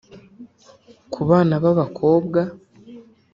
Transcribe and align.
ku 1.11 1.19
bana 1.29 1.55
b’abakobwa 1.63 2.41